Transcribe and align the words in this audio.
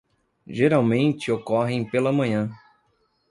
Geralmente 0.47 1.31
ocorrem 1.31 1.85
pela 1.87 2.11
manhã. 2.11 2.49